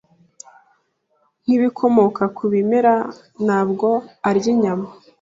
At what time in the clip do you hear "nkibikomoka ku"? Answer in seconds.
1.43-2.43